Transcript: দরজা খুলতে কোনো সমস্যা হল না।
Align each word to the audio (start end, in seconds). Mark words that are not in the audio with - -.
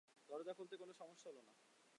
দরজা 0.29 0.53
খুলতে 0.53 0.75
কোনো 0.77 0.93
সমস্যা 0.93 1.27
হল 1.29 1.37
না। 1.39 1.53